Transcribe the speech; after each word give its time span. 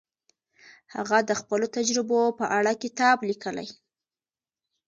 هغه 0.95 1.17
د 1.29 1.31
خپلو 1.41 1.65
تجربو 1.77 2.21
په 2.39 2.45
اړه 2.57 2.71
کتاب 2.83 3.17
لیکلی. 3.29 3.67